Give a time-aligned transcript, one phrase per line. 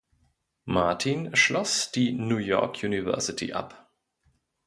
[0.65, 3.91] Martin schloss die New York University ab.